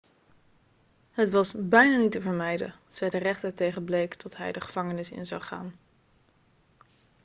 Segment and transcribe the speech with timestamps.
[1.11, 5.11] het was bijna niet te vermijden' zei de rechter tegen blake dat hij de gevangenis
[5.11, 5.73] in zou gaan